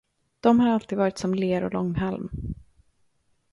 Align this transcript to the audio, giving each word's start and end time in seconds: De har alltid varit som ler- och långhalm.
De 0.39 0.59
har 0.59 0.69
alltid 0.69 0.97
varit 0.97 1.17
som 1.17 1.33
ler- 1.35 1.63
och 1.63 1.73
långhalm. 1.73 2.29